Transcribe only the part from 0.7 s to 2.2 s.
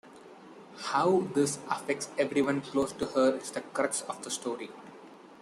How this affects